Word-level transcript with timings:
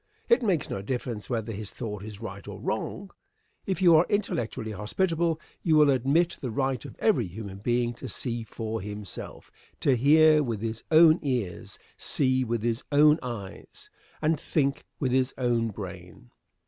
It 0.29 0.41
makes 0.41 0.67
no 0.67 0.81
difference 0.81 1.29
whether 1.29 1.51
his 1.51 1.69
thought 1.71 2.01
is 2.01 2.19
right 2.19 2.47
or 2.47 2.59
wrong. 2.59 3.11
If 3.67 3.83
you 3.83 3.95
are 3.95 4.07
intellectually 4.09 4.71
hospitable 4.71 5.39
you 5.61 5.75
will 5.75 5.91
admit 5.91 6.37
the 6.39 6.49
right 6.49 6.83
of 6.85 6.95
every 6.97 7.27
human 7.27 7.59
being 7.59 7.93
to 8.01 8.07
see 8.07 8.43
for 8.43 8.81
himself; 8.81 9.51
to 9.81 9.95
hear 9.95 10.41
with 10.41 10.61
his 10.63 10.83
own 10.89 11.19
ears, 11.21 11.77
see 11.97 12.43
with 12.43 12.63
his 12.63 12.83
own 12.91 13.19
eyes, 13.21 13.91
and 14.23 14.39
think 14.39 14.85
with 14.99 15.11
his 15.11 15.35
own 15.37 15.67
brain. 15.67 16.31